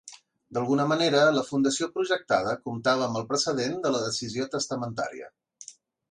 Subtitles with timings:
[0.57, 5.29] D'alguna manera, la fundació projectada comptava amb el precedent de la decisió testamentària.